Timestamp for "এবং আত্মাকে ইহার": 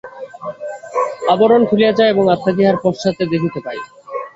2.11-2.77